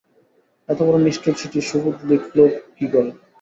[0.69, 2.37] এতবড়ো নিষ্ঠুর চিঠি সুবোধ লিখল
[2.75, 3.09] কী করে!